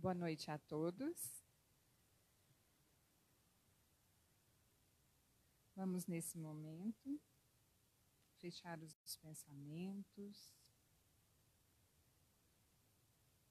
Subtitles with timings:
[0.00, 1.42] Boa noite a todos.
[5.74, 7.20] Vamos, nesse momento,
[8.36, 10.54] fechar os pensamentos,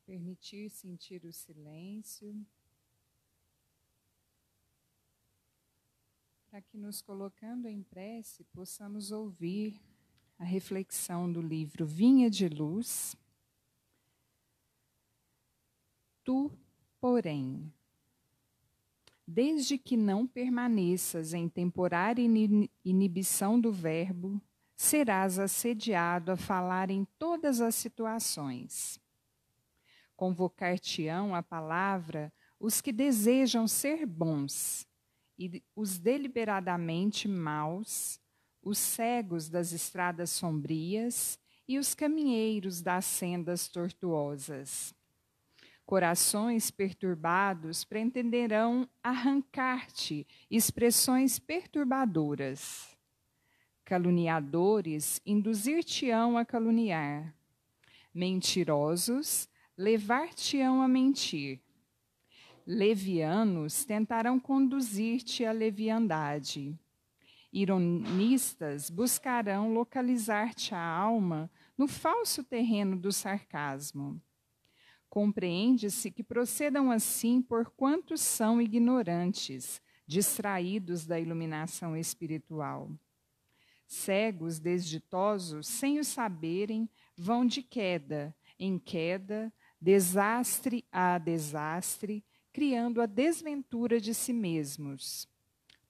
[0.06, 2.34] permitir sentir o silêncio,
[6.50, 9.78] para que, nos colocando em prece, possamos ouvir
[10.40, 13.18] a reflexão do livro Vinha de Luz
[16.28, 16.52] Tu,
[17.00, 17.72] porém,
[19.26, 22.22] desde que não permaneças em temporária
[22.84, 24.42] inibição do verbo,
[24.76, 29.00] serás assediado a falar em todas as situações.
[30.18, 34.86] Convocar-te-ão a palavra os que desejam ser bons,
[35.40, 38.20] e os deliberadamente maus,
[38.62, 44.94] os cegos das estradas sombrias e os caminheiros das sendas tortuosas
[45.88, 52.94] Corações perturbados pretenderão arrancar-te expressões perturbadoras.
[53.86, 57.34] Caluniadores induzir-te-ão a caluniar.
[58.14, 59.48] Mentirosos
[59.78, 61.62] levar-te-ão a mentir.
[62.66, 66.78] Levianos tentarão conduzir-te à leviandade.
[67.54, 74.22] Ironistas buscarão localizar-te a alma no falso terreno do sarcasmo
[75.10, 82.92] Compreende-se que procedam assim por quantos são ignorantes, distraídos da iluminação espiritual.
[83.88, 93.06] Cegos, desditosos, sem o saberem, vão de queda em queda, desastre a desastre, criando a
[93.06, 95.28] desventura de si mesmos.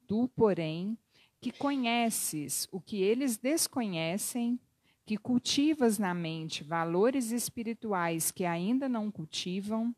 [0.05, 0.97] Tu, porém,
[1.39, 4.59] que conheces o que eles desconhecem,
[5.07, 9.95] que cultivas na mente valores espirituais que ainda não cultivam,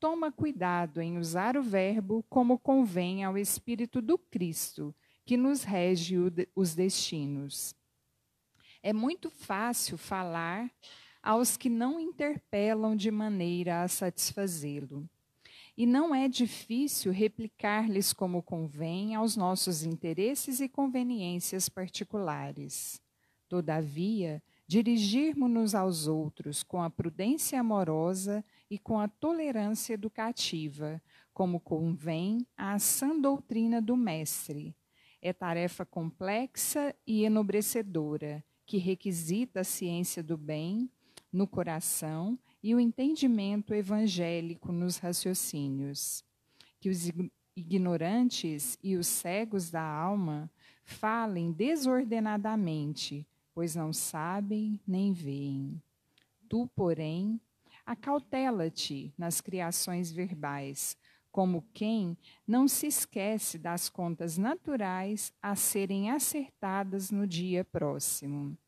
[0.00, 4.94] toma cuidado em usar o verbo como convém ao Espírito do Cristo,
[5.26, 6.16] que nos rege
[6.54, 7.74] os destinos.
[8.82, 10.70] É muito fácil falar
[11.22, 15.06] aos que não interpelam de maneira a satisfazê-lo.
[15.76, 23.04] E não é difícil replicar-lhes como convém aos nossos interesses e conveniências particulares.
[23.48, 31.00] Todavia, dirigirmos-nos aos outros com a prudência amorosa e com a tolerância educativa,
[31.32, 34.74] como convém à sã doutrina do Mestre.
[35.22, 40.90] É tarefa complexa e enobrecedora, que requisita a ciência do bem
[41.32, 46.24] no coração e o entendimento evangélico nos raciocínios.
[46.80, 47.08] Que os
[47.54, 50.50] ignorantes e os cegos da alma
[50.84, 55.82] falem desordenadamente, pois não sabem nem veem.
[56.46, 57.40] Tu, porém,
[57.86, 60.94] acautela-te nas criações verbais,
[61.32, 68.58] como quem não se esquece das contas naturais a serem acertadas no dia próximo.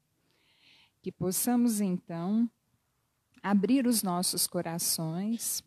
[1.03, 2.51] Que possamos, então,
[3.43, 5.63] abrir os nossos corações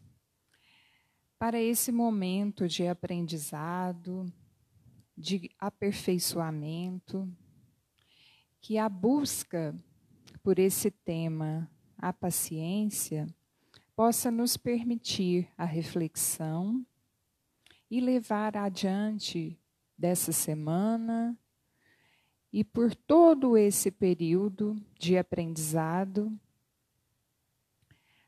[1.37, 4.33] para esse momento de aprendizado,
[5.15, 7.31] de aperfeiçoamento,
[8.61, 9.75] que a busca
[10.43, 13.27] por esse tema, a paciência,
[13.95, 16.85] possa nos permitir a reflexão
[17.89, 19.59] e levar adiante
[19.97, 21.37] dessa semana
[22.53, 26.31] e por todo esse período de aprendizado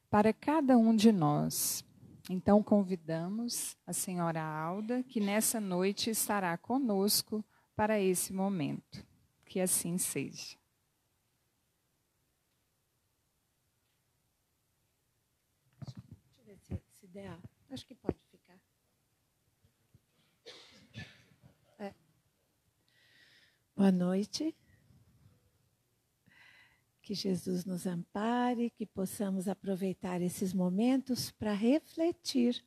[0.09, 1.85] para cada um de nós.
[2.29, 7.43] Então, convidamos a senhora Alda, que nessa noite estará conosco
[7.75, 9.12] para esse momento
[9.53, 10.57] que assim seja.
[15.85, 17.39] Deixa eu ver se, se der.
[17.69, 18.59] Acho que pode ficar.
[21.77, 21.93] É.
[23.75, 24.55] Boa noite.
[27.03, 32.65] Que Jesus nos ampare, que possamos aproveitar esses momentos para refletir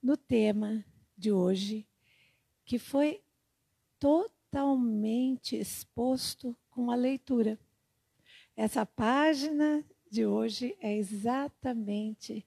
[0.00, 0.84] no tema
[1.18, 1.88] de hoje,
[2.64, 3.20] que foi
[3.98, 7.58] todo totalmente exposto com a leitura.
[8.56, 12.46] Essa página de hoje é exatamente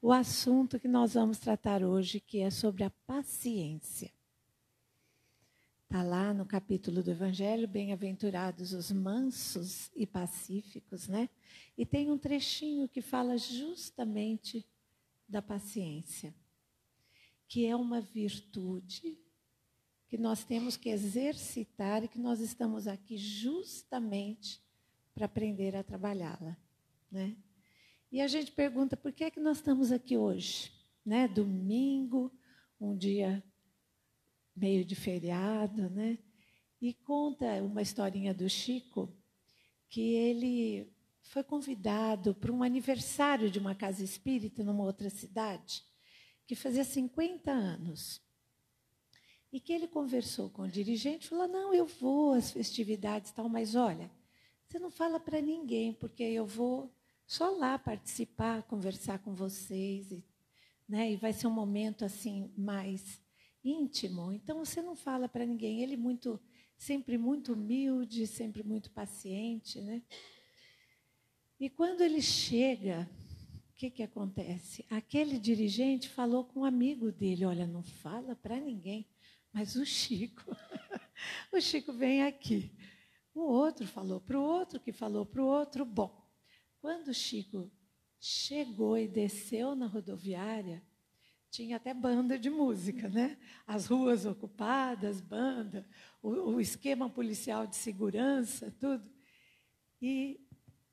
[0.00, 4.10] o assunto que nós vamos tratar hoje, que é sobre a paciência.
[5.84, 11.28] Está lá no capítulo do Evangelho, bem-aventurados os mansos e pacíficos, né?
[11.76, 14.64] E tem um trechinho que fala justamente
[15.28, 16.34] da paciência,
[17.46, 19.21] que é uma virtude
[20.12, 24.62] que nós temos que exercitar e que nós estamos aqui justamente
[25.14, 26.54] para aprender a trabalhá-la,
[27.10, 27.34] né?
[28.12, 30.70] E a gente pergunta por que é que nós estamos aqui hoje?
[31.02, 31.26] né?
[31.28, 32.30] Domingo,
[32.80, 33.42] um dia
[34.54, 36.18] meio de feriado, né?
[36.78, 39.16] E conta uma historinha do Chico
[39.88, 40.92] que ele
[41.22, 45.82] foi convidado para um aniversário de uma casa espírita numa outra cidade,
[46.46, 48.20] que fazia 50 anos.
[49.52, 53.74] E que ele conversou com o dirigente, falou: "Não, eu vou às festividades tal, mas
[53.74, 54.10] olha,
[54.66, 56.90] você não fala para ninguém, porque eu vou
[57.26, 60.24] só lá participar, conversar com vocês e,
[60.88, 63.20] né, e vai ser um momento assim mais
[63.64, 64.32] íntimo.
[64.32, 65.82] Então você não fala para ninguém.
[65.82, 66.40] Ele muito
[66.76, 70.02] sempre muito humilde, sempre muito paciente, né?
[71.60, 73.08] E quando ele chega,
[73.70, 74.84] o que, que acontece?
[74.90, 79.06] Aquele dirigente falou com um amigo dele: Olha, não fala para ninguém,
[79.52, 80.56] mas o Chico,
[81.52, 82.72] o Chico vem aqui.
[83.34, 85.84] O outro falou para o outro, que falou para o outro.
[85.84, 86.26] Bom,
[86.80, 87.70] quando o Chico
[88.20, 90.82] chegou e desceu na rodoviária,
[91.50, 93.38] tinha até banda de música, né?
[93.66, 95.86] As ruas ocupadas, banda,
[96.22, 99.10] o, o esquema policial de segurança, tudo.
[100.00, 100.40] E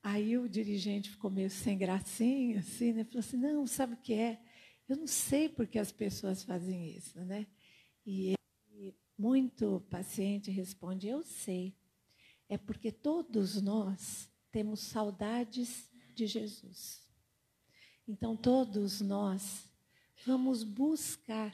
[0.02, 3.04] aí o dirigente ficou meio sem gracinha, assim, né?
[3.04, 4.38] Falou assim: não, sabe o que é?
[4.88, 7.46] Eu não sei por que as pessoas fazem isso, né?
[8.04, 8.34] E
[9.20, 11.76] muito paciente, responde: eu sei.
[12.48, 17.06] É porque todos nós temos saudades de Jesus.
[18.08, 19.70] Então, todos nós
[20.24, 21.52] vamos buscar.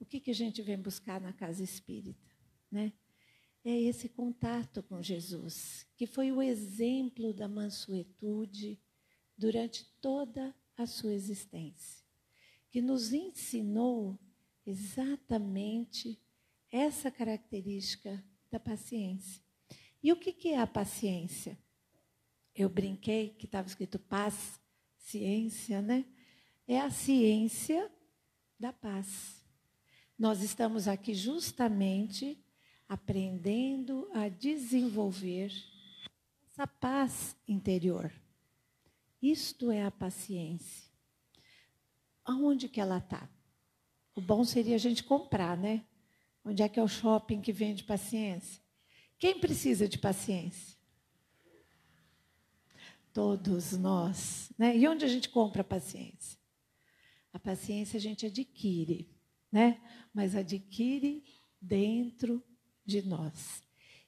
[0.00, 2.26] O que, que a gente vem buscar na casa espírita?
[2.70, 2.94] Né?
[3.62, 8.80] É esse contato com Jesus, que foi o exemplo da mansuetude
[9.36, 12.02] durante toda a sua existência,
[12.70, 14.18] que nos ensinou
[14.64, 16.18] exatamente
[16.70, 19.42] essa característica da paciência.
[20.02, 21.58] E o que, é a paciência?
[22.54, 24.60] Eu brinquei que estava escrito paz,
[24.96, 26.04] ciência, né?
[26.72, 27.90] é a ciência
[28.56, 29.44] da paz.
[30.16, 32.38] Nós estamos aqui justamente
[32.88, 35.52] aprendendo a desenvolver
[36.46, 38.12] essa paz interior.
[39.20, 40.88] Isto é a paciência.
[42.24, 43.28] Aonde que ela está?
[44.14, 45.84] O bom seria a gente comprar, né?
[46.44, 48.62] Onde é que é o shopping que vende paciência?
[49.18, 50.76] Quem precisa de paciência?
[53.12, 54.50] Todos nós.
[54.58, 54.76] Né?
[54.76, 56.38] E onde a gente compra paciência?
[57.32, 59.08] A paciência a gente adquire,
[59.52, 59.80] né?
[60.12, 61.22] Mas adquire
[61.60, 62.42] dentro
[62.84, 63.62] de nós.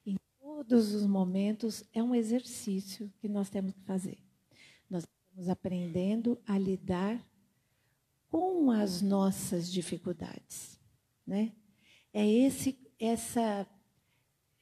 [0.05, 4.19] Em todos os momentos é um exercício que nós temos que fazer.
[4.91, 7.25] Nós estamos aprendendo a lidar
[8.29, 10.81] com as nossas dificuldades,
[11.27, 11.53] né?
[12.13, 13.67] É esse essa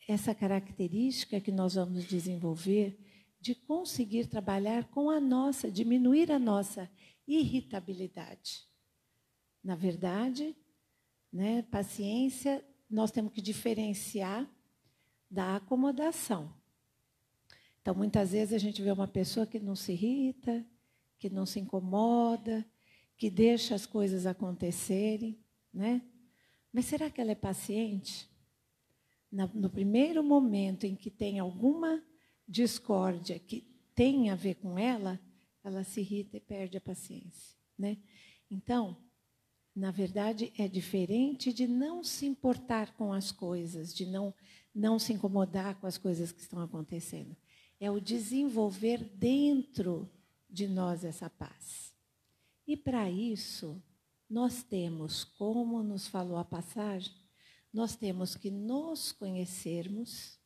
[0.09, 2.99] essa característica que nós vamos desenvolver
[3.41, 6.91] de conseguir trabalhar com a nossa, diminuir a nossa
[7.27, 8.69] irritabilidade.
[9.63, 10.57] Na verdade,
[11.33, 14.51] né, paciência, nós temos que diferenciar
[15.31, 16.53] da acomodação.
[17.81, 20.67] Então, muitas vezes a gente vê uma pessoa que não se irrita,
[21.19, 22.67] que não se incomoda,
[23.17, 25.39] que deixa as coisas acontecerem,
[25.73, 26.03] né?
[26.73, 28.29] Mas será que ela é paciente?
[29.31, 32.03] No primeiro momento em que tem alguma
[32.47, 33.65] discórdia que
[33.95, 35.21] tem a ver com ela,
[35.63, 37.99] ela se irrita e perde a paciência, né?
[38.51, 38.97] Então,
[39.75, 44.35] na verdade, é diferente de não se importar com as coisas, de não
[44.75, 47.37] não se incomodar com as coisas que estão acontecendo.
[47.79, 50.09] É o desenvolver dentro
[50.49, 51.93] de nós essa paz.
[52.67, 53.83] E para isso,
[54.31, 57.13] nós temos, como nos falou a passagem,
[57.73, 60.39] nós temos que nos conhecermos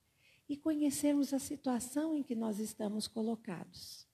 [0.49, 4.07] e conhecermos a situação em que nós estamos colocados.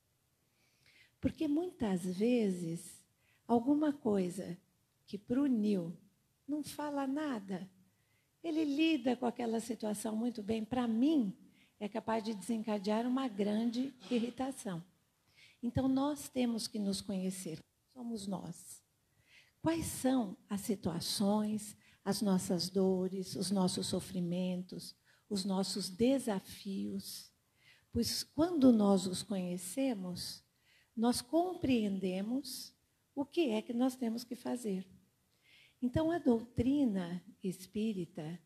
[1.21, 3.01] Porque muitas vezes,
[3.47, 4.59] alguma coisa
[5.07, 5.97] que para o Nil
[6.49, 7.71] não fala nada,
[8.43, 11.37] ele lida com aquela situação muito bem, para mim,
[11.79, 14.83] é capaz de desencadear uma grande irritação.
[15.63, 17.63] Então, nós temos que nos conhecer.
[17.93, 18.80] Somos nós.
[19.63, 24.97] Quais são as situações, as nossas dores, os nossos sofrimentos,
[25.29, 27.31] os nossos desafios?
[27.93, 30.43] Pois quando nós os conhecemos,
[30.97, 32.75] nós compreendemos
[33.15, 34.87] o que é que nós temos que fazer.
[35.83, 38.39] Então, a doutrina espírita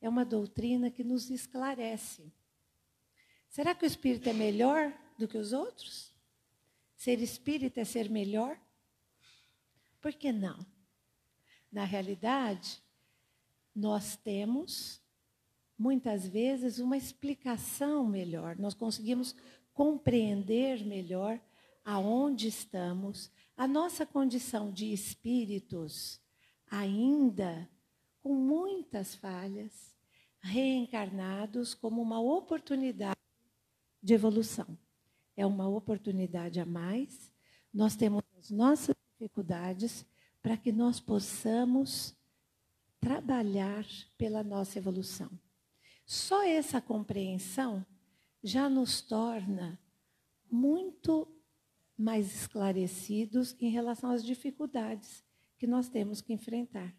[0.00, 2.32] é uma doutrina que nos esclarece.
[3.48, 6.14] Será que o espírito é melhor do que os outros?
[6.96, 8.60] Ser espírita é ser melhor?
[10.06, 10.64] Por que não?
[11.72, 12.80] Na realidade,
[13.74, 15.02] nós temos,
[15.76, 19.34] muitas vezes, uma explicação melhor, nós conseguimos
[19.74, 21.40] compreender melhor
[21.84, 26.20] aonde estamos, a nossa condição de espíritos
[26.70, 27.68] ainda
[28.20, 29.92] com muitas falhas,
[30.38, 33.18] reencarnados como uma oportunidade
[34.00, 34.78] de evolução.
[35.36, 37.28] É uma oportunidade a mais.
[37.74, 40.06] Nós temos as nossas dificuldades
[40.42, 42.14] para que nós possamos
[43.00, 43.84] trabalhar
[44.16, 45.30] pela nossa evolução.
[46.04, 47.84] Só essa compreensão
[48.42, 49.78] já nos torna
[50.50, 51.26] muito
[51.98, 55.24] mais esclarecidos em relação às dificuldades
[55.58, 56.94] que nós temos que enfrentar.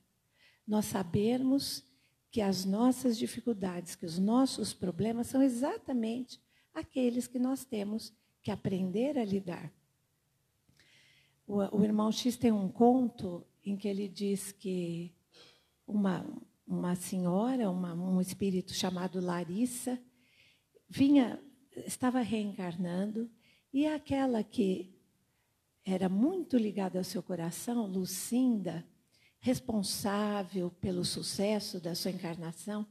[0.67, 1.85] Nós sabemos
[2.31, 6.41] que as nossas dificuldades, que os nossos problemas são exatamente
[6.73, 9.71] aqueles que nós temos que aprender a lidar.
[11.47, 15.15] O, o irmão X tem um conto em que ele diz que
[15.87, 16.25] uma,
[16.67, 19.97] uma senhora, uma, um espírito chamado Larissa,
[20.89, 21.41] vinha,
[21.85, 23.31] estava reencarnando
[23.73, 24.93] e aquela que
[25.85, 28.85] era muito ligada ao seu coração, Lucinda,
[29.39, 32.85] responsável pelo sucesso da sua encarnação,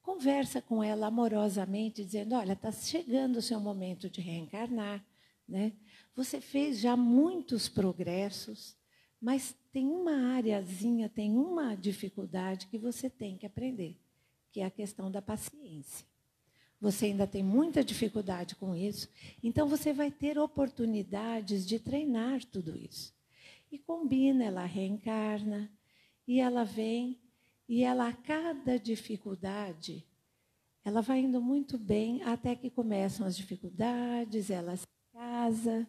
[0.00, 5.04] conversa com ela amorosamente, dizendo: Olha, está chegando o seu momento de reencarnar,
[5.48, 5.72] né?
[6.20, 8.76] Você fez já muitos progressos,
[9.18, 13.96] mas tem uma areazinha, tem uma dificuldade que você tem que aprender,
[14.52, 16.04] que é a questão da paciência.
[16.78, 19.08] Você ainda tem muita dificuldade com isso,
[19.42, 23.14] então você vai ter oportunidades de treinar tudo isso.
[23.72, 25.72] E combina, ela reencarna,
[26.28, 27.18] e ela vem,
[27.66, 30.06] e ela, a cada dificuldade,
[30.84, 35.88] ela vai indo muito bem, até que começam as dificuldades, ela se casa,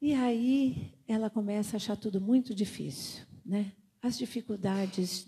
[0.00, 3.72] e aí ela começa a achar tudo muito difícil, né?
[4.00, 5.26] As dificuldades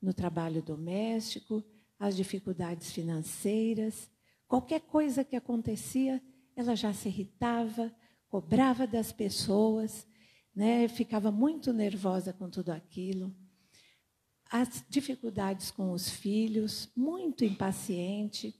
[0.00, 1.64] no trabalho doméstico,
[1.98, 4.10] as dificuldades financeiras,
[4.46, 6.20] qualquer coisa que acontecia,
[6.54, 7.94] ela já se irritava,
[8.28, 10.06] cobrava das pessoas,
[10.54, 10.88] né?
[10.88, 13.34] ficava muito nervosa com tudo aquilo.
[14.50, 18.54] As dificuldades com os filhos, muito impaciente.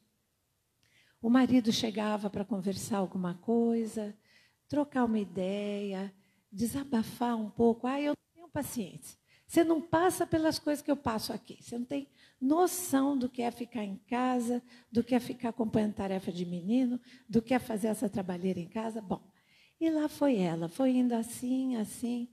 [1.20, 4.16] O marido chegava para conversar alguma coisa,
[4.72, 6.10] trocar uma ideia,
[6.50, 7.86] desabafar um pouco.
[7.86, 9.18] Ah, eu tenho paciência.
[9.46, 11.58] Você não passa pelas coisas que eu passo aqui.
[11.60, 12.08] Você não tem
[12.40, 16.98] noção do que é ficar em casa, do que é ficar acompanhando tarefa de menino,
[17.28, 19.02] do que é fazer essa trabalheira em casa.
[19.02, 19.20] Bom,
[19.78, 22.30] e lá foi ela, foi indo assim, assim,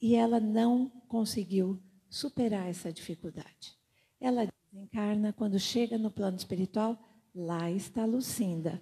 [0.00, 1.78] e ela não conseguiu
[2.08, 3.76] superar essa dificuldade.
[4.18, 6.98] Ela desencarna, quando chega no plano espiritual,
[7.34, 8.80] lá está Lucinda.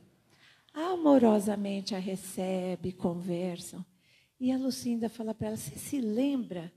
[0.73, 3.85] Amorosamente a recebe, conversam.
[4.39, 6.73] E a Lucinda fala para ela: Você se lembra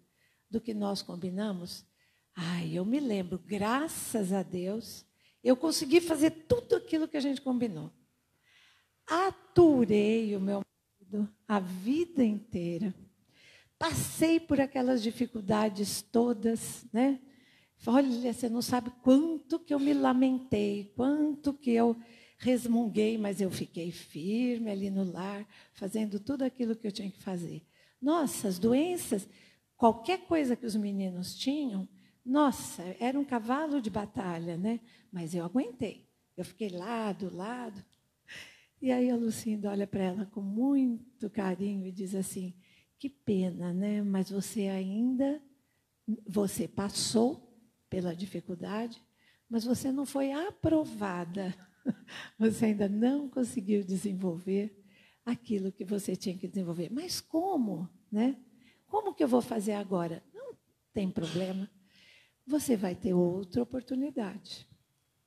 [0.50, 1.86] do que nós combinamos?
[2.36, 5.06] Ai, eu me lembro, graças a Deus,
[5.44, 7.92] eu consegui fazer tudo aquilo que a gente combinou.
[9.06, 12.94] Aturei o meu marido a vida inteira.
[13.78, 17.20] Passei por aquelas dificuldades todas, né?
[17.86, 21.98] Olha, você não sabe quanto que eu me lamentei, quanto que eu
[22.44, 27.22] resmunguei, mas eu fiquei firme ali no lar, fazendo tudo aquilo que eu tinha que
[27.22, 27.62] fazer.
[28.02, 29.28] Nossa, as doenças
[29.84, 31.86] Qualquer coisa que os meninos tinham,
[32.26, 34.80] nossa, era um cavalo de batalha, né?
[35.12, 36.08] Mas eu aguentei.
[36.38, 37.84] Eu fiquei lá do lado.
[38.82, 42.54] E aí a Lucinda olha para ela com muito carinho e diz assim:
[42.98, 44.02] Que pena, né?
[44.02, 45.42] Mas você ainda
[46.26, 47.54] você passou
[47.90, 49.02] pela dificuldade,
[49.50, 51.54] mas você não foi aprovada.
[52.40, 54.84] Você ainda não conseguiu desenvolver
[55.26, 56.90] aquilo que você tinha que desenvolver.
[56.92, 58.38] Mas como, né?
[58.88, 60.24] Como que eu vou fazer agora?
[60.34, 60.56] Não
[60.94, 61.70] tem problema.
[62.46, 64.68] Você vai ter outra oportunidade.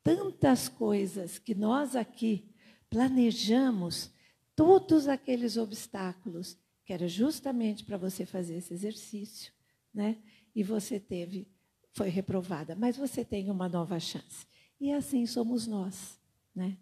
[0.02, 2.50] Tantas coisas que nós aqui
[2.88, 4.10] planejamos,
[4.54, 9.52] todos aqueles obstáculos, que era justamente para você fazer esse exercício,
[9.92, 10.18] né?
[10.54, 11.48] E você teve,
[11.92, 14.46] foi reprovada, mas você tem uma nova chance.
[14.78, 16.20] E assim somos nós,
[16.56, 16.78] né?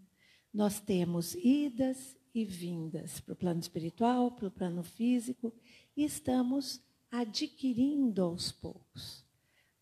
[0.52, 5.52] Nós temos idas e vindas para o plano espiritual, para o plano físico,
[5.96, 9.24] e estamos adquirindo aos poucos.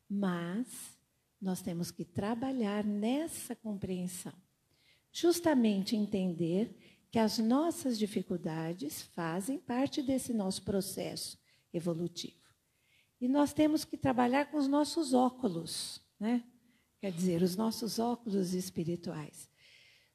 [0.08, 0.98] Mas
[1.40, 4.32] nós temos que trabalhar nessa compreensão.
[5.12, 6.74] Justamente entender
[7.10, 11.38] que as nossas dificuldades fazem parte desse nosso processo
[11.72, 12.40] evolutivo.
[13.20, 16.42] E nós temos que trabalhar com os nossos óculos, né?
[16.98, 19.51] Quer dizer, os nossos óculos espirituais.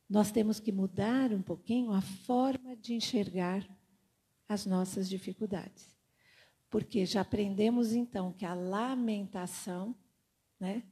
[0.10, 3.68] Nós temos que mudar um pouquinho a forma de enxergar
[4.48, 5.96] as nossas dificuldades.
[6.70, 9.96] Porque já aprendemos então que a lamentação,
[10.60, 10.84] né,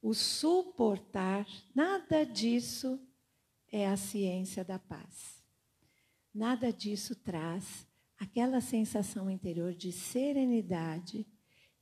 [0.00, 3.00] o suportar, nada disso
[3.70, 5.42] é a ciência da paz.
[6.34, 7.86] Nada disso traz
[8.18, 11.26] aquela sensação interior de serenidade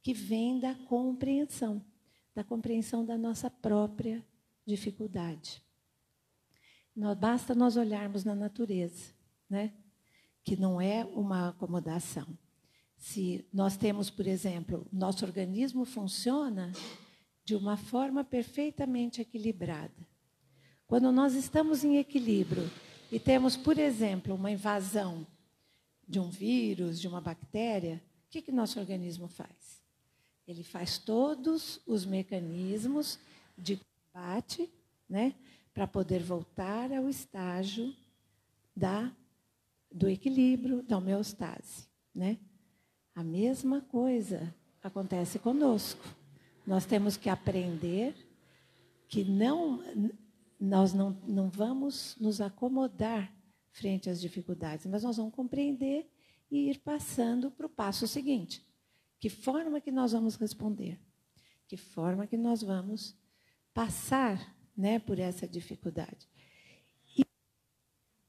[0.03, 1.85] que vem da compreensão,
[2.35, 4.25] da compreensão da nossa própria
[4.67, 5.64] dificuldade.
[6.95, 9.13] Nós, basta nós olharmos na natureza,
[9.49, 9.73] né?
[10.45, 12.27] que não é uma acomodação.
[12.97, 16.71] Se nós temos, por exemplo, nosso organismo funciona
[17.45, 20.07] de uma forma perfeitamente equilibrada.
[20.87, 22.71] Quando nós estamos em equilíbrio
[23.11, 25.27] e temos, por exemplo, uma invasão
[26.07, 29.83] de um vírus, de uma bactéria, o que, que nosso organismo faz?
[30.47, 33.19] Ele faz todos os mecanismos
[33.57, 33.81] de
[34.13, 34.71] combate,
[35.09, 35.35] né,
[35.75, 37.95] para poder voltar ao estágio
[38.75, 39.13] da
[39.91, 42.39] do equilíbrio, da homeostase, né?
[43.15, 44.53] A mesma coisa
[44.83, 46.05] acontece conosco.
[46.67, 48.15] Nós temos que aprender
[49.07, 49.83] que não
[50.59, 53.33] nós não, não vamos nos acomodar
[53.71, 56.11] frente às dificuldades, mas nós vamos compreender
[56.51, 58.65] e ir passando para o passo seguinte.
[59.21, 60.99] Que forma que nós vamos responder?
[61.67, 63.17] Que forma que nós vamos
[63.73, 66.29] passar né, por essa dificuldade?
[67.17, 67.25] E,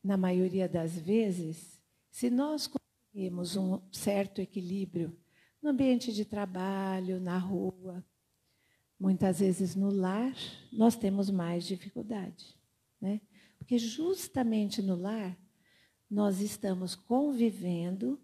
[0.04, 5.18] na maioria das vezes, se nós conseguimos um certo equilíbrio
[5.62, 8.06] no ambiente de trabalho, na rua,
[9.00, 10.36] muitas vezes no lar,
[10.72, 12.56] nós temos mais dificuldade.
[13.02, 13.22] Né?
[13.58, 15.38] Porque justamente no lar,
[16.10, 18.20] nós estamos convivendo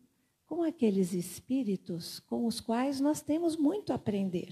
[0.45, 4.49] com aqueles espíritos com os quais nós temos muito a aprender.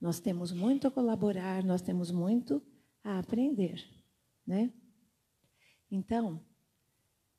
[0.00, 2.62] Nós temos muito a colaborar, nós temos muito
[3.06, 3.88] a aprender,
[4.44, 4.72] né?
[5.88, 6.44] Então,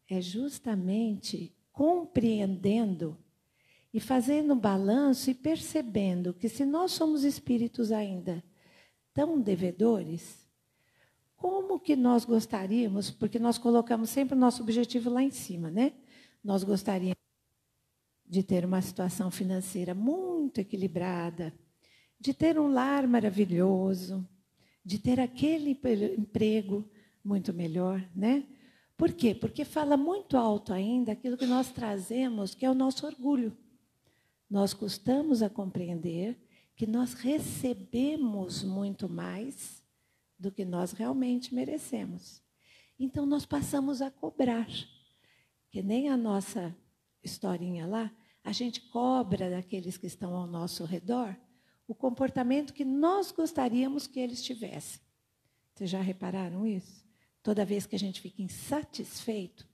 [0.10, 3.18] é justamente compreendendo
[3.94, 8.42] e fazendo balanço e percebendo que se nós somos espíritos ainda
[9.14, 10.48] tão devedores,
[11.36, 15.92] como que nós gostaríamos, porque nós colocamos sempre o nosso objetivo lá em cima, né?
[16.42, 17.18] Nós gostaríamos
[18.26, 21.54] de ter uma situação financeira muito equilibrada,
[22.18, 24.26] de ter um lar maravilhoso,
[24.88, 25.78] de ter aquele
[26.18, 26.90] emprego
[27.22, 28.48] muito melhor, né?
[28.96, 29.36] Por quê?
[29.36, 33.56] Porque fala muito alto ainda aquilo que nós trazemos, que é o nosso orgulho.
[34.50, 36.42] Nós custamos a compreender
[36.74, 39.84] que nós recebemos muito mais
[40.40, 42.42] do que nós realmente merecemos.
[42.98, 44.70] Então nós passamos a cobrar,
[45.70, 46.74] que nem a nossa
[47.22, 48.10] historinha lá,
[48.42, 51.38] a gente cobra daqueles que estão ao nosso redor
[51.88, 55.02] o comportamento que nós gostaríamos que eles tivessem.
[55.74, 57.06] Vocês já repararam isso?
[57.42, 59.68] Toda vez que a gente fica insatisfeito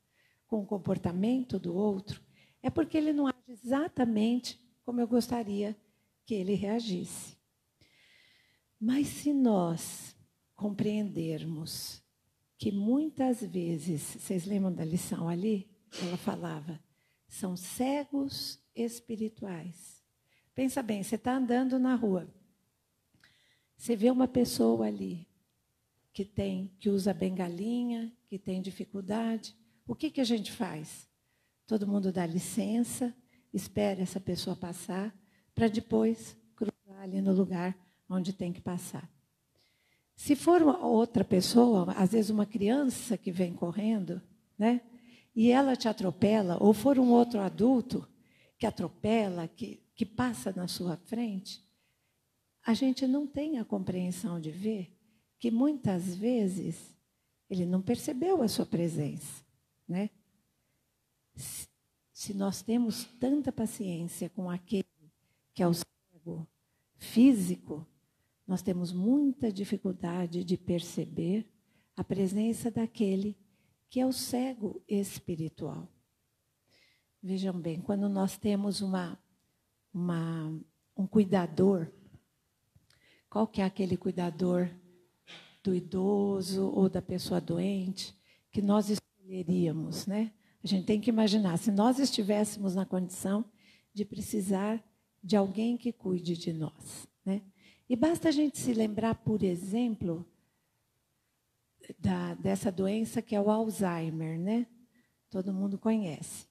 [0.46, 2.22] com o comportamento do outro,
[2.62, 5.76] é porque ele não age exatamente como eu gostaria
[6.26, 7.36] que ele reagisse.
[8.80, 10.16] Mas se nós
[10.56, 12.04] compreendermos
[12.58, 15.70] que muitas vezes, vocês lembram da lição ali?
[16.02, 16.80] Ela falava,
[17.28, 20.03] são cegos espirituais.
[20.56, 22.28] Pensa bem, você está andando na rua.
[23.78, 25.28] Você vê uma pessoa ali
[26.14, 29.56] que tem, que usa bengalinha, que tem dificuldade.
[29.88, 31.10] O que, que a gente faz?
[31.66, 33.14] Todo mundo dá licença,
[33.54, 35.14] espera essa pessoa passar,
[35.56, 37.76] para depois cruzar ali no lugar
[38.10, 39.10] onde tem que passar.
[40.16, 44.22] Se for outra pessoa, às vezes uma criança que vem correndo,
[44.58, 44.82] né?
[45.36, 48.08] e ela te atropela, ou for um outro adulto
[48.58, 51.64] que atropela, que, que passa na sua frente,
[52.66, 54.96] a gente não tem a compreensão de ver
[55.38, 56.96] que muitas vezes
[57.50, 59.44] ele não percebeu a sua presença,
[59.88, 60.10] né?
[62.14, 64.86] Se nós temos tanta paciência com aquele
[65.54, 66.48] que é o cego
[66.98, 67.86] físico,
[68.48, 71.48] nós temos muita dificuldade de perceber
[71.96, 73.38] a presença daquele
[73.90, 75.88] que é o cego espiritual.
[77.22, 79.18] Vejam bem, quando nós temos uma,
[79.94, 80.60] uma,
[80.98, 81.88] um cuidador,
[83.30, 84.70] qual que é aquele cuidador
[85.64, 88.16] do idoso ou da pessoa doente
[88.52, 90.32] que nós escolheríamos, né?
[90.64, 93.46] A gente tem que imaginar, se nós estivéssemos na condição
[93.94, 94.84] de precisar
[95.24, 97.42] de alguém que cuide de nós, né?
[97.90, 100.26] E basta a gente se lembrar, por exemplo,
[102.00, 104.68] da, dessa doença que é o Alzheimer, né?
[105.30, 106.48] Todo mundo conhece.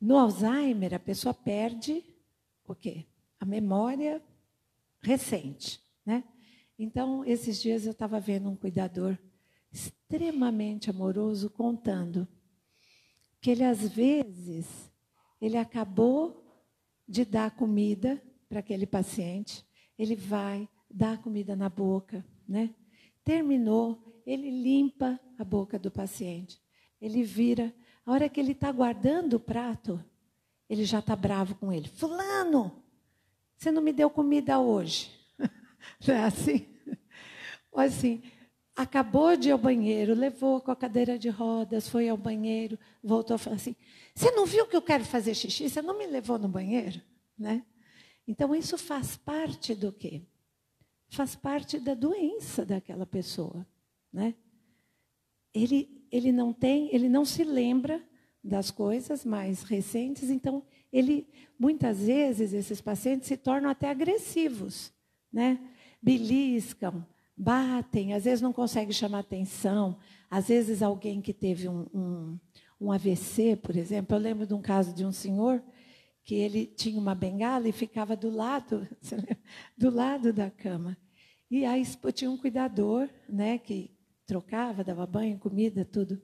[0.00, 2.04] No Alzheimer, a pessoa perde
[2.72, 3.06] o quê?
[3.40, 4.22] A memória
[5.00, 6.24] recente, né?
[6.78, 9.18] Então, esses dias eu estava vendo um cuidador
[9.70, 12.26] extremamente amoroso contando
[13.40, 14.90] que ele às vezes
[15.40, 16.44] ele acabou
[17.06, 19.64] de dar comida para aquele paciente,
[19.98, 22.74] ele vai dar comida na boca, né?
[23.24, 26.60] Terminou, ele limpa a boca do paciente.
[27.00, 30.02] Ele vira A hora que ele está guardando o prato,
[30.68, 31.88] ele já está bravo com ele.
[31.88, 32.82] Fulano,
[33.56, 35.10] você não me deu comida hoje.
[36.06, 36.66] Não é assim?
[37.72, 38.22] Ou assim,
[38.76, 43.34] acabou de ir ao banheiro, levou com a cadeira de rodas, foi ao banheiro, voltou
[43.34, 43.74] a falar assim:
[44.14, 45.68] Você não viu que eu quero fazer xixi?
[45.68, 47.00] Você não me levou no banheiro?
[47.36, 47.64] Né?
[48.26, 50.22] Então, isso faz parte do quê?
[51.08, 53.66] Faz parte da doença daquela pessoa.
[54.12, 54.34] Né?
[55.54, 58.02] Ele, ele não tem, ele não se lembra
[58.42, 61.26] das coisas mais recentes, então ele
[61.58, 64.92] muitas vezes esses pacientes se tornam até agressivos,
[65.32, 65.58] né?
[66.00, 67.04] Beliscam,
[67.36, 69.98] batem, às vezes não conseguem chamar atenção,
[70.30, 72.38] às vezes alguém que teve um, um,
[72.80, 75.62] um AVC, por exemplo, eu lembro de um caso de um senhor
[76.24, 78.86] que ele tinha uma bengala e ficava do lado,
[79.76, 80.96] do lado da cama.
[81.50, 83.90] E aí tinha um cuidador, né, que
[84.26, 86.20] trocava, dava banho, comida, tudo.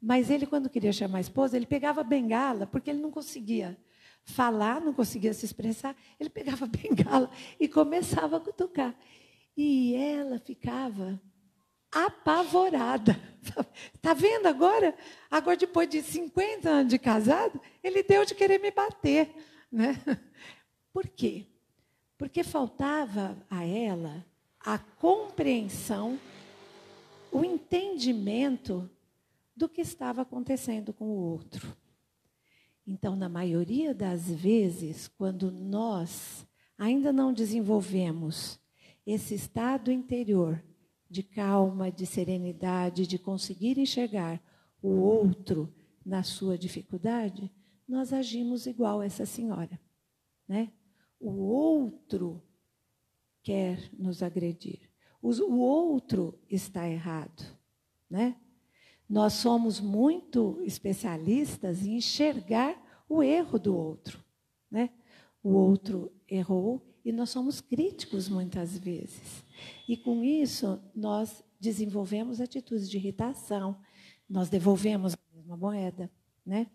[0.00, 3.76] Mas ele, quando queria chamar a esposa, ele pegava a bengala, porque ele não conseguia
[4.22, 5.96] falar, não conseguia se expressar.
[6.18, 8.94] Ele pegava a bengala e começava a cutucar.
[9.56, 11.20] E ela ficava
[11.90, 13.18] apavorada.
[13.94, 14.94] Está vendo agora?
[15.30, 19.34] Agora, depois de 50 anos de casado, ele deu de querer me bater.
[19.70, 20.00] Né?
[20.92, 21.46] Por quê?
[22.16, 24.24] Porque faltava a ela
[24.60, 26.18] a compreensão,
[27.30, 28.90] o entendimento
[29.58, 31.76] do que estava acontecendo com o outro.
[32.86, 36.46] Então, na maioria das vezes, quando nós
[36.78, 38.60] ainda não desenvolvemos
[39.04, 40.62] esse estado interior
[41.10, 44.40] de calma, de serenidade, de conseguir enxergar
[44.80, 45.74] o outro
[46.06, 47.50] na sua dificuldade,
[47.86, 49.78] nós agimos igual essa senhora,
[50.46, 50.70] né?
[51.18, 52.40] O outro
[53.42, 54.88] quer nos agredir.
[55.20, 57.44] O outro está errado,
[58.08, 58.36] né?
[59.08, 62.76] Nós somos muito especialistas em enxergar
[63.08, 64.22] o erro do outro,
[64.70, 64.90] né?
[65.42, 69.42] O outro errou e nós somos críticos muitas vezes.
[69.88, 73.80] E com isso, nós desenvolvemos atitudes de irritação,
[74.28, 76.10] nós devolvemos a mesma moeda,
[76.44, 76.66] né?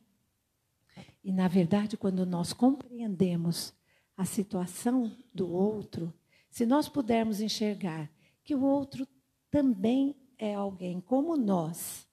[1.24, 3.74] E na verdade, quando nós compreendemos
[4.17, 6.13] a situação do outro,
[6.50, 8.12] se nós pudermos enxergar
[8.43, 9.08] que o outro
[9.50, 12.08] também é alguém como nós,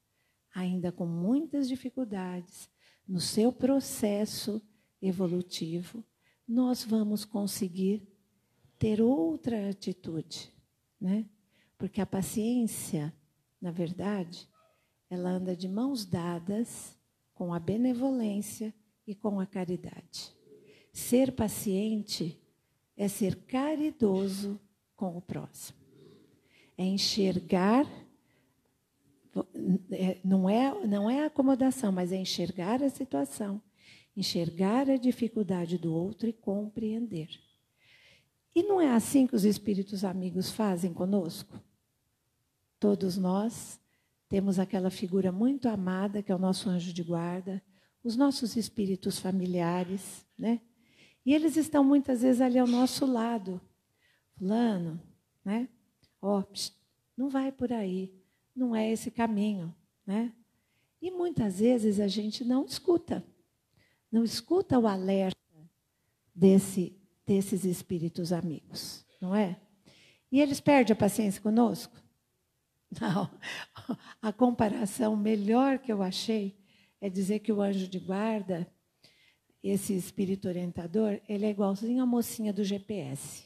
[0.54, 2.68] ainda com muitas dificuldades
[3.06, 4.62] no seu processo
[5.00, 6.04] evolutivo,
[6.46, 8.06] nós vamos conseguir
[8.78, 10.52] ter outra atitude,
[11.00, 11.26] né?
[11.78, 13.12] Porque a paciência,
[13.60, 14.48] na verdade,
[15.08, 16.96] ela anda de mãos dadas
[17.34, 18.74] com a benevolência
[19.06, 20.34] e com a caridade.
[20.92, 22.38] Ser paciente
[22.96, 24.60] é ser caridoso
[24.94, 25.78] com o próximo.
[26.76, 27.86] É enxergar
[30.24, 33.62] não é não é acomodação, mas é enxergar a situação,
[34.16, 37.28] enxergar a dificuldade do outro e compreender.
[38.54, 41.60] E não é assim que os espíritos amigos fazem conosco?
[42.80, 43.78] Todos nós
[44.28, 47.62] temos aquela figura muito amada que é o nosso anjo de guarda,
[48.02, 50.60] os nossos espíritos familiares, né?
[51.24, 53.60] E eles estão muitas vezes ali ao nosso lado.
[54.36, 55.00] Fulano,
[55.44, 55.68] né?
[56.20, 56.44] Ó, oh,
[57.16, 58.19] não vai por aí,
[58.60, 59.74] não é esse caminho,
[60.06, 60.32] né?
[61.00, 63.24] E muitas vezes a gente não escuta.
[64.12, 65.38] Não escuta o alerta
[66.34, 66.96] desse
[67.26, 69.56] desses espíritos amigos, não é?
[70.32, 71.94] E eles perdem a paciência conosco?
[73.00, 73.30] Não.
[74.20, 76.58] A comparação melhor que eu achei
[77.00, 78.66] é dizer que o anjo de guarda,
[79.62, 83.44] esse espírito orientador, ele é igualzinho a mocinha do GPS.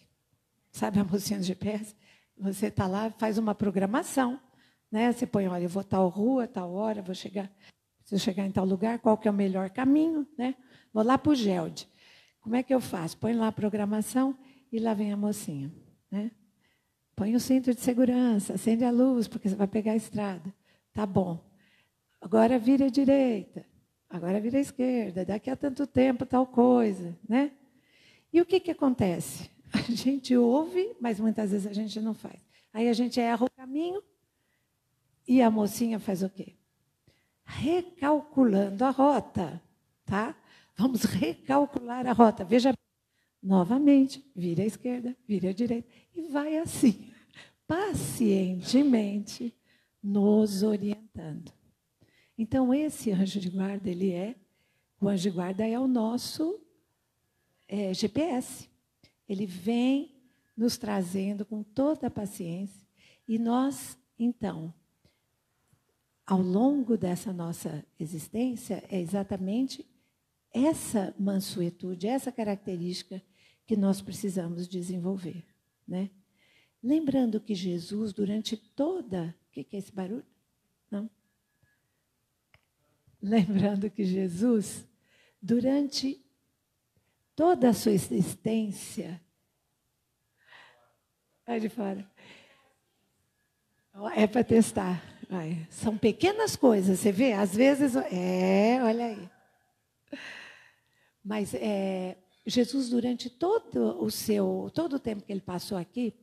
[0.73, 1.95] Sabe a mocinha do GPS?
[2.39, 4.41] Você está lá, faz uma programação.
[4.95, 5.11] Né?
[5.11, 7.51] Você põe, olha, eu vou tal rua, tal hora, vou chegar,
[7.99, 10.55] preciso chegar em tal lugar, qual que é o melhor caminho, né?
[10.93, 11.89] Vou lá para o GELD.
[12.41, 13.19] Como é que eu faço?
[13.19, 14.39] Põe lá a programação
[14.71, 15.75] e lá vem a mocinha.
[16.09, 16.31] Né?
[17.17, 20.55] Põe o cinto de segurança, acende a luz, porque você vai pegar a estrada.
[20.93, 21.45] Tá bom.
[22.21, 23.67] Agora vira à direita,
[24.09, 27.19] agora vira à esquerda, daqui a tanto tempo tal coisa.
[27.29, 27.51] Né?
[28.33, 29.51] E o que, que acontece?
[29.75, 32.39] A gente ouve, mas muitas vezes a gente não faz.
[32.73, 34.01] Aí a gente erra o caminho
[35.27, 36.55] e a mocinha faz o quê?
[37.45, 39.63] Recalculando a rota,
[40.05, 40.37] tá?
[40.77, 42.45] Vamos recalcular a rota.
[42.45, 42.75] Veja,
[43.43, 45.89] novamente, vira à esquerda, vira à direita.
[46.15, 47.11] E vai assim,
[47.67, 49.55] pacientemente,
[50.03, 51.53] nos orientando.
[52.37, 54.35] Então, esse anjo de guarda, ele é,
[55.01, 56.61] o anjo de guarda é o nosso
[57.69, 58.69] é, GPS.
[59.29, 60.15] Ele vem
[60.57, 62.87] nos trazendo com toda a paciência.
[63.27, 64.75] E nós, então,
[66.27, 69.87] ao longo dessa nossa existência é exatamente
[70.53, 73.23] essa mansuetude, essa característica
[73.67, 75.45] que nós precisamos desenvolver,
[75.87, 76.11] né?
[76.83, 79.35] Lembrando que Jesus, durante toda.
[79.49, 80.27] O que, que é esse barulho?
[80.91, 81.09] Não?
[83.21, 84.87] Lembrando que Jesus,
[85.41, 86.23] durante
[87.35, 89.19] toda a sua existência.
[91.47, 92.07] Vai de fora.
[94.15, 95.14] É para testar.
[95.35, 95.67] Vai.
[95.69, 97.33] São pequenas coisas, você vê?
[97.33, 97.97] Às vezes.
[97.97, 99.29] É, olha aí.
[101.25, 102.17] Mas é,
[102.47, 106.15] Jesus, durante todo o seu, todo o tempo que ele passou aqui,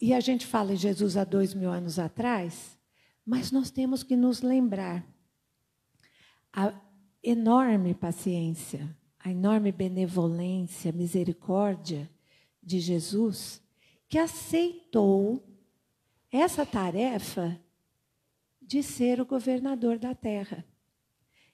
[0.00, 2.76] e a gente fala em Jesus há dois mil anos atrás,
[3.24, 5.06] mas nós temos que nos lembrar
[6.52, 6.74] a
[7.22, 12.10] enorme paciência, a enorme benevolência, misericórdia
[12.60, 13.62] de Jesus,
[14.08, 15.40] que aceitou
[16.32, 17.56] essa tarefa
[18.68, 20.62] de ser o governador da terra.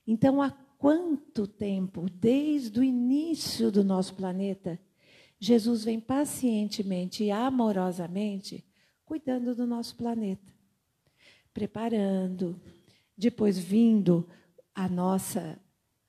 [0.05, 4.79] Então, há quanto tempo, desde o início do nosso planeta,
[5.39, 8.65] Jesus vem pacientemente e amorosamente
[9.05, 10.53] cuidando do nosso planeta,
[11.53, 12.61] preparando,
[13.17, 14.29] depois vindo
[14.75, 15.57] a nossa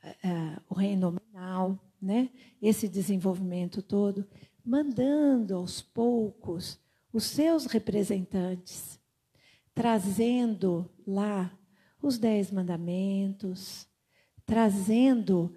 [0.04, 2.32] uh, o reino nominal, né?
[2.60, 4.28] Esse desenvolvimento todo,
[4.66, 6.80] mandando aos poucos
[7.14, 9.00] os seus representantes,
[9.76, 11.56] trazendo lá
[12.02, 13.88] os dez mandamentos,
[14.46, 15.54] trazendo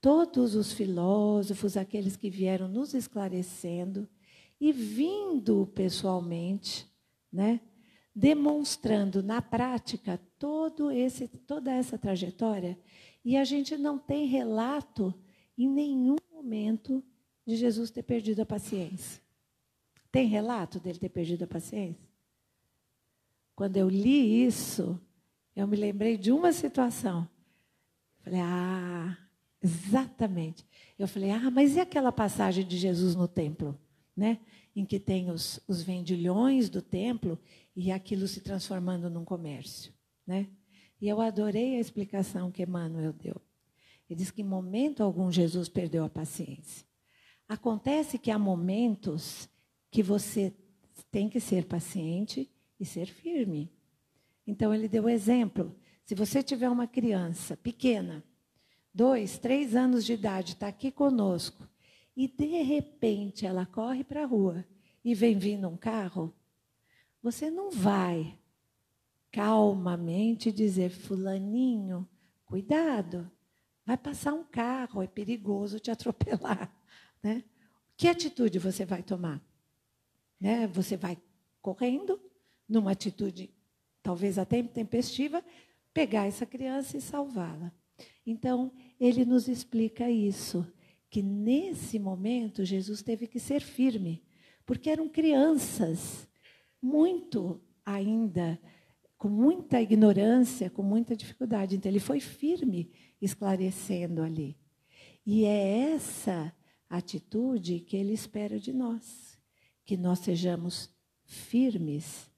[0.00, 4.08] todos os filósofos, aqueles que vieram nos esclarecendo
[4.60, 6.86] e vindo pessoalmente,
[7.32, 7.60] né,
[8.14, 12.78] demonstrando na prática todo esse, toda essa trajetória.
[13.24, 15.14] E a gente não tem relato
[15.56, 17.04] em nenhum momento
[17.46, 19.22] de Jesus ter perdido a paciência.
[20.10, 22.09] Tem relato dele ter perdido a paciência?
[23.60, 24.98] Quando eu li isso,
[25.54, 27.28] eu me lembrei de uma situação.
[28.22, 29.18] Falei, ah,
[29.62, 30.64] Exatamente.
[30.98, 33.78] Eu falei, ah, mas e aquela passagem de Jesus no templo?
[34.16, 34.40] Né?
[34.74, 37.38] Em que tem os, os vendilhões do templo
[37.76, 39.92] e aquilo se transformando num comércio.
[40.26, 40.48] Né?
[40.98, 43.38] E eu adorei a explicação que Emmanuel deu.
[44.08, 46.86] Ele diz que em momento algum Jesus perdeu a paciência.
[47.46, 49.50] Acontece que há momentos
[49.90, 50.50] que você
[51.10, 53.70] tem que ser paciente e ser firme.
[54.46, 55.76] Então ele deu exemplo.
[56.04, 58.24] Se você tiver uma criança pequena
[58.92, 61.68] dois, três anos de idade, está aqui conosco,
[62.16, 64.64] e de repente ela corre para a rua
[65.04, 66.34] e vem vindo um carro,
[67.22, 68.38] você não vai
[69.30, 72.08] calmamente dizer, Fulaninho,
[72.44, 73.30] cuidado,
[73.86, 76.74] vai passar um carro, é perigoso te atropelar.
[77.22, 77.44] Né?
[77.96, 79.40] Que atitude você vai tomar?
[80.40, 80.66] Né?
[80.68, 81.18] Você vai
[81.62, 82.20] correndo,
[82.70, 83.50] numa atitude
[84.02, 85.44] talvez até tempestiva,
[85.92, 87.72] pegar essa criança e salvá-la.
[88.24, 90.66] Então, ele nos explica isso,
[91.10, 94.22] que nesse momento Jesus teve que ser firme,
[94.64, 96.28] porque eram crianças,
[96.80, 98.58] muito ainda,
[99.18, 101.76] com muita ignorância, com muita dificuldade.
[101.76, 104.56] Então, ele foi firme, esclarecendo ali.
[105.26, 106.54] E é essa
[106.88, 109.38] atitude que ele espera de nós,
[109.84, 110.90] que nós sejamos
[111.24, 112.29] firmes,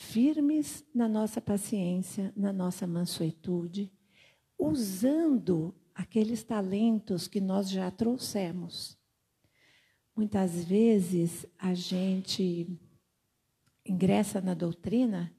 [0.00, 3.92] firmes na nossa paciência, na nossa mansuetude
[4.56, 8.96] usando aqueles talentos que nós já trouxemos.
[10.16, 12.66] Muitas vezes a gente
[13.84, 15.32] ingressa na doutrina,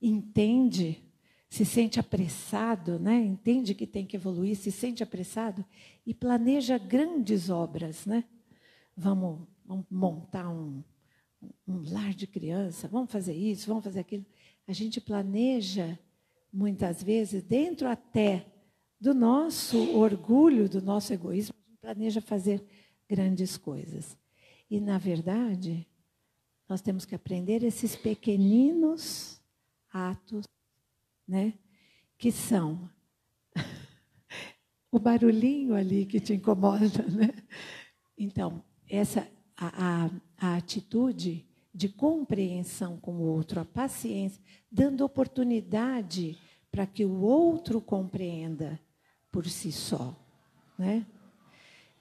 [0.00, 1.02] entende,
[1.50, 3.20] se sente apressado, né?
[3.24, 5.64] entende que tem que evoluir, se sente apressado
[6.04, 8.06] e planeja grandes obras.
[8.06, 8.24] Né?
[8.96, 10.84] Vamos, vamos montar um,
[11.66, 14.24] um lar de criança, vamos fazer isso, vamos fazer aquilo.
[14.66, 15.98] A gente planeja,
[16.52, 18.46] muitas vezes, dentro até
[19.00, 22.64] do nosso orgulho, do nosso egoísmo, a gente planeja fazer
[23.08, 24.16] grandes coisas.
[24.70, 25.86] E, na verdade,
[26.68, 29.40] nós temos que aprender esses pequeninos
[29.92, 30.44] atos,
[31.26, 31.54] né?
[32.18, 32.90] Que são
[34.90, 37.30] o barulhinho ali que te incomoda, né?
[38.18, 46.38] Então, essa a, a, a atitude de compreensão com o outro, a paciência, dando oportunidade
[46.70, 48.80] para que o outro compreenda
[49.30, 50.14] por si só,
[50.78, 51.06] né?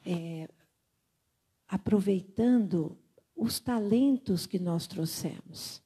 [0.05, 0.47] É,
[1.67, 2.97] aproveitando
[3.35, 5.81] os talentos que nós trouxemos.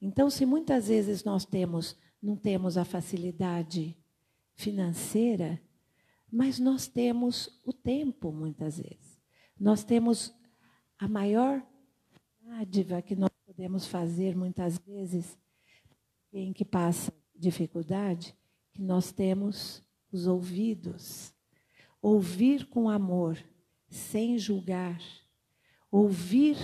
[0.00, 3.96] Então, se muitas vezes nós temos, não temos a facilidade
[4.54, 5.60] financeira,
[6.30, 9.20] mas nós temos o tempo, muitas vezes.
[9.58, 10.34] Nós temos
[10.98, 11.62] a maior
[12.44, 15.38] dádiva que nós podemos fazer, muitas vezes,
[16.32, 18.36] em que passa dificuldade
[18.72, 21.32] que nós temos os ouvidos.
[22.02, 23.38] Ouvir com amor,
[23.88, 25.00] sem julgar.
[25.90, 26.56] Ouvir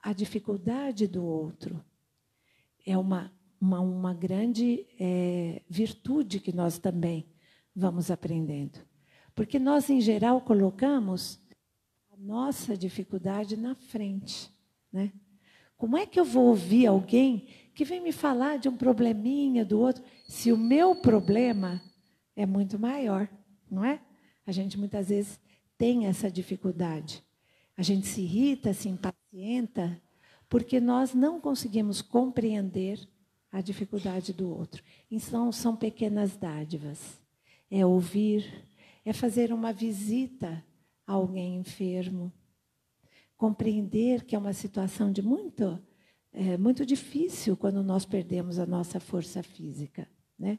[0.00, 1.84] a dificuldade do outro.
[2.84, 7.28] É uma, uma, uma grande é, virtude que nós também
[7.74, 8.80] vamos aprendendo.
[9.34, 11.38] Porque nós, em geral, colocamos
[12.10, 14.55] a nossa dificuldade na frente.
[14.92, 15.12] Né?
[15.76, 19.78] Como é que eu vou ouvir alguém que vem me falar de um probleminha do
[19.78, 21.82] outro, se o meu problema
[22.34, 23.28] é muito maior,
[23.70, 24.00] não é?
[24.46, 25.38] A gente muitas vezes
[25.76, 27.22] tem essa dificuldade.
[27.76, 30.00] A gente se irrita, se impacienta,
[30.48, 32.98] porque nós não conseguimos compreender
[33.52, 34.82] a dificuldade do outro.
[35.10, 37.20] Então, são pequenas dádivas.
[37.70, 38.64] É ouvir,
[39.04, 40.64] é fazer uma visita
[41.06, 42.32] a alguém enfermo,
[43.36, 45.78] compreender que é uma situação de muito
[46.38, 50.06] é muito difícil quando nós perdemos a nossa força física,
[50.38, 50.58] né?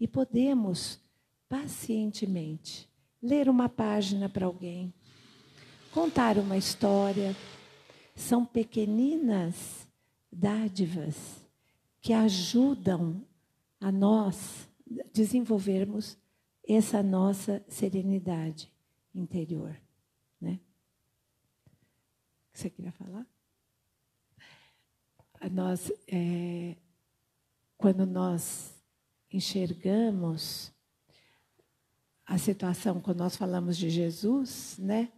[0.00, 1.00] E podemos
[1.48, 2.88] pacientemente
[3.22, 4.92] ler uma página para alguém,
[5.92, 7.36] contar uma história.
[8.16, 9.86] São pequeninas
[10.30, 11.46] dádivas
[12.00, 13.22] que ajudam
[13.80, 14.68] a nós
[15.12, 16.18] desenvolvermos
[16.66, 18.72] essa nossa serenidade
[19.14, 19.81] interior?
[22.52, 23.26] Você queria falar?
[25.50, 26.76] nós, é,
[27.76, 28.74] quando nós
[29.30, 30.72] enxergamos
[32.24, 35.10] a situação, quando nós falamos de Jesus, né?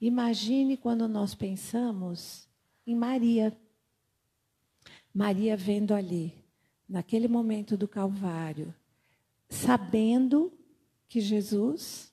[0.00, 2.48] Imagine quando nós pensamos
[2.86, 3.56] em Maria.
[5.14, 6.34] Maria vendo ali,
[6.88, 8.74] naquele momento do Calvário,
[9.48, 10.52] sabendo
[11.08, 12.12] que Jesus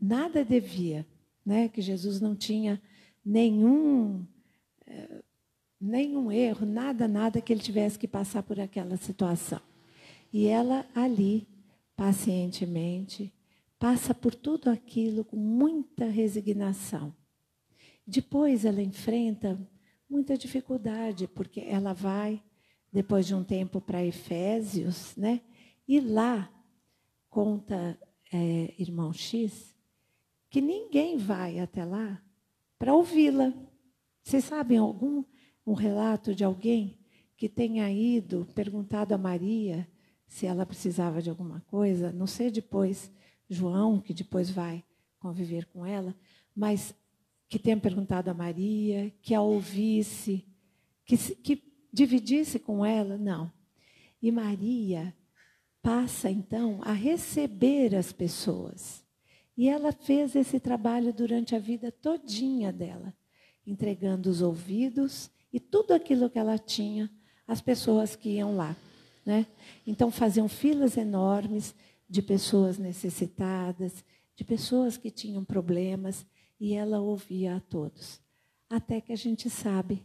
[0.00, 1.06] nada devia,
[1.44, 1.68] né?
[1.68, 2.80] Que Jesus não tinha
[3.24, 4.26] nenhum
[4.86, 5.22] é,
[5.82, 9.60] nenhum erro, nada, nada que ele tivesse que passar por aquela situação.
[10.32, 11.48] E ela ali,
[11.96, 13.32] pacientemente,
[13.80, 17.12] passa por tudo aquilo com muita resignação.
[18.06, 19.58] Depois ela enfrenta
[20.08, 22.40] muita dificuldade, porque ela vai,
[22.92, 25.40] depois de um tempo, para Efésios, né?
[25.88, 26.48] E lá
[27.28, 27.98] conta
[28.32, 29.74] é, irmão X
[30.48, 32.22] que ninguém vai até lá
[32.82, 33.54] para ouvi-la.
[34.24, 35.22] Vocês sabem algum
[35.64, 36.98] um relato de alguém
[37.36, 39.88] que tenha ido, perguntado a Maria
[40.26, 43.08] se ela precisava de alguma coisa, não sei depois,
[43.48, 44.82] João, que depois vai
[45.20, 46.12] conviver com ela,
[46.56, 46.92] mas
[47.48, 50.44] que tenha perguntado a Maria, que a ouvisse,
[51.04, 53.52] que, que dividisse com ela, não.
[54.20, 55.14] E Maria
[55.80, 59.01] passa então a receber as pessoas.
[59.56, 63.14] E ela fez esse trabalho durante a vida todinha dela,
[63.66, 67.10] entregando os ouvidos e tudo aquilo que ela tinha,
[67.46, 68.74] as pessoas que iam lá.
[69.24, 69.46] Né?
[69.86, 71.74] Então faziam filas enormes
[72.08, 76.26] de pessoas necessitadas, de pessoas que tinham problemas,
[76.58, 78.20] e ela ouvia a todos.
[78.70, 80.02] Até que a gente sabe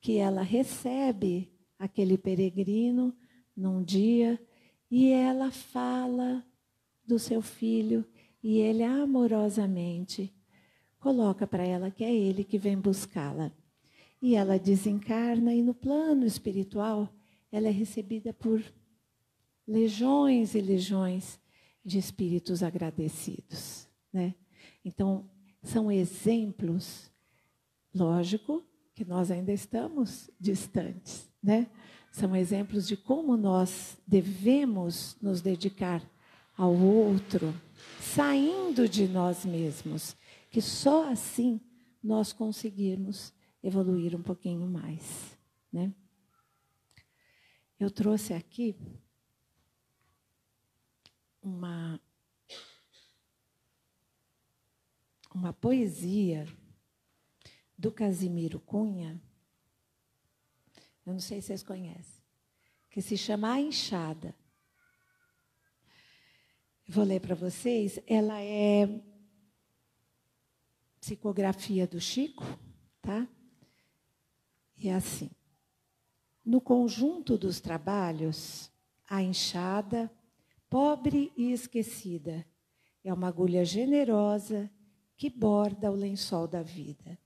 [0.00, 3.16] que ela recebe aquele peregrino
[3.56, 4.40] num dia
[4.90, 6.44] e ela fala
[7.06, 8.04] do seu filho
[8.42, 10.32] e ele amorosamente
[10.98, 13.52] coloca para ela que é ele que vem buscá-la.
[14.20, 17.12] E ela desencarna, e no plano espiritual,
[17.50, 18.62] ela é recebida por
[19.66, 21.40] legiões e legiões
[21.84, 23.88] de espíritos agradecidos.
[24.12, 24.34] Né?
[24.84, 25.28] Então,
[25.62, 27.10] são exemplos,
[27.94, 31.68] lógico que nós ainda estamos distantes, né?
[32.10, 36.02] São exemplos de como nós devemos nos dedicar
[36.56, 37.54] ao outro,
[38.00, 40.16] saindo de nós mesmos,
[40.50, 41.60] que só assim
[42.02, 45.38] nós conseguirmos evoluir um pouquinho mais.
[45.72, 45.94] Né?
[47.78, 48.76] Eu trouxe aqui
[51.42, 52.00] uma,
[55.34, 56.46] uma poesia
[57.76, 59.20] do Casimiro Cunha,
[61.04, 62.22] eu não sei se vocês conhecem,
[62.88, 64.34] que se chama A Enxada.
[66.94, 67.98] Vou ler para vocês.
[68.06, 68.86] Ela é
[71.00, 72.44] psicografia do Chico,
[73.00, 73.26] tá?
[74.76, 75.30] E é assim:
[76.44, 78.70] no conjunto dos trabalhos,
[79.08, 80.12] a enxada,
[80.68, 82.44] pobre e esquecida,
[83.02, 84.70] é uma agulha generosa
[85.16, 87.18] que borda o lençol da vida.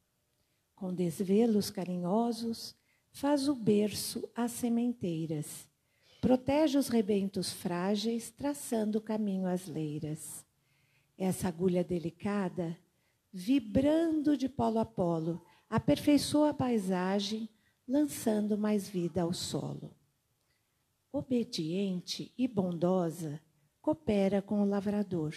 [0.76, 2.76] Com desvelos carinhosos,
[3.10, 5.68] faz o berço às sementeiras,
[6.26, 10.44] protege os rebentos frágeis, traçando o caminho às leiras.
[11.16, 12.76] Essa agulha delicada,
[13.32, 17.48] vibrando de polo a polo, aperfeiçoa a paisagem,
[17.86, 19.94] lançando mais vida ao solo.
[21.12, 23.40] obediente e bondosa,
[23.80, 25.32] coopera com o lavrador.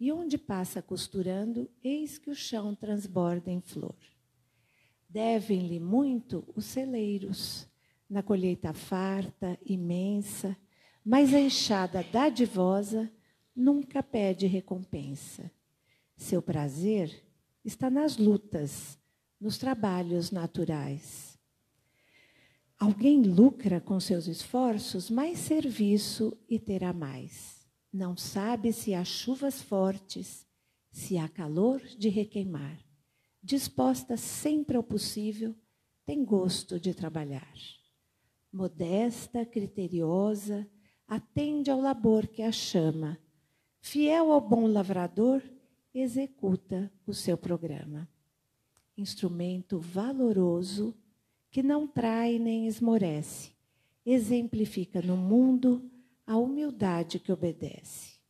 [0.00, 3.98] E onde passa costurando, eis que o chão transborda em flor.
[5.06, 7.68] Devem-lhe muito os celeiros,
[8.14, 10.56] na colheita farta, imensa,
[11.04, 13.10] mas a enxada dadivosa
[13.56, 15.50] nunca pede recompensa.
[16.16, 17.12] Seu prazer
[17.64, 18.96] está nas lutas,
[19.40, 21.36] nos trabalhos naturais.
[22.78, 27.66] Alguém lucra com seus esforços, mais serviço e terá mais.
[27.92, 30.46] Não sabe se há chuvas fortes,
[30.88, 32.78] se há calor de requeimar.
[33.42, 35.52] Disposta sempre ao possível,
[36.06, 37.52] tem gosto de trabalhar.
[38.54, 40.64] Modesta, criteriosa,
[41.08, 43.18] atende ao labor que a chama.
[43.80, 45.42] Fiel ao bom lavrador,
[45.92, 48.08] executa o seu programa.
[48.96, 50.94] Instrumento valoroso
[51.50, 53.50] que não trai nem esmorece,
[54.06, 55.90] exemplifica no mundo
[56.24, 58.20] a humildade que obedece.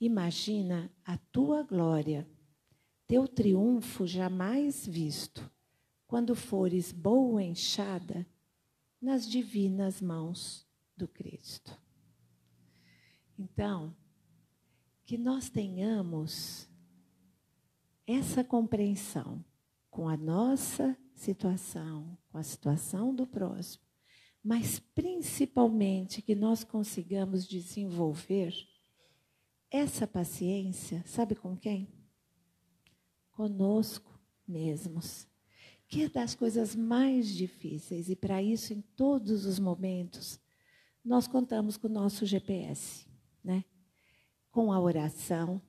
[0.00, 2.28] Imagina a tua glória,
[3.06, 5.48] teu triunfo jamais visto,
[6.08, 8.26] quando fores boa enxada
[9.02, 10.64] nas divinas mãos
[10.96, 11.76] do Cristo.
[13.36, 13.96] Então,
[15.04, 16.68] que nós tenhamos
[18.06, 19.44] essa compreensão
[19.90, 23.84] com a nossa situação, com a situação do próximo,
[24.42, 28.54] mas principalmente que nós consigamos desenvolver
[29.70, 31.92] essa paciência, sabe com quem?
[33.32, 35.26] Conosco mesmos.
[35.92, 40.40] Que é das coisas mais difíceis, e para isso, em todos os momentos,
[41.04, 43.06] nós contamos com o nosso GPS,
[43.44, 43.62] né?
[44.50, 45.60] com a oração,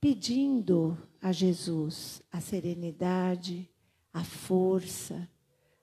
[0.00, 3.68] pedindo a Jesus a serenidade,
[4.14, 5.28] a força,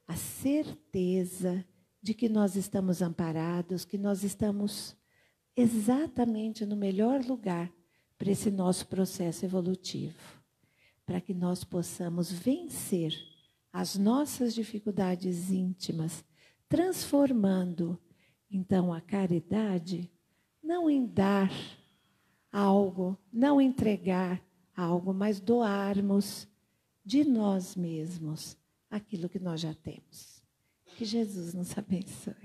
[0.07, 1.63] a certeza
[2.01, 4.97] de que nós estamos amparados, que nós estamos
[5.55, 7.71] exatamente no melhor lugar
[8.17, 10.17] para esse nosso processo evolutivo,
[11.05, 13.34] para que nós possamos vencer
[13.75, 16.23] as nossas dificuldades íntimas,
[16.69, 17.99] transformando
[18.49, 20.09] então a caridade
[20.63, 21.51] não em dar
[22.49, 24.41] algo, não entregar
[24.73, 26.47] algo, mas doarmos
[27.03, 28.55] de nós mesmos
[28.89, 30.41] aquilo que nós já temos.
[30.95, 32.44] Que Jesus nos abençoe.